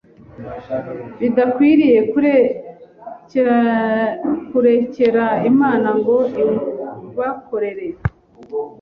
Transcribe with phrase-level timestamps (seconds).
[1.21, 1.99] badakwiriye
[4.61, 7.85] kurekera Imana ngo iwubakorere